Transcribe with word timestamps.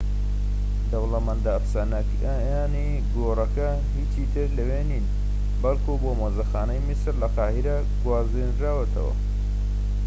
دەوڵەمەندە 0.91 1.49
ئەفسانەییەکانی 1.55 2.89
گۆڕەکە 3.13 3.69
هیچی 3.95 4.25
تر 4.33 4.49
لەوێ 4.57 4.81
نین 4.91 5.05
بەڵکو 5.61 5.93
بۆ 6.01 6.11
مۆزەخانەی 6.19 6.85
میسر 6.87 7.15
لە 7.21 7.27
قاهیرە 7.35 7.77
گوێزراونەتەوە 8.03 9.13